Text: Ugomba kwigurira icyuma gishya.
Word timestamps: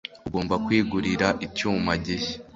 Ugomba 0.27 0.55
kwigurira 0.65 1.27
icyuma 1.45 1.91
gishya. 2.05 2.35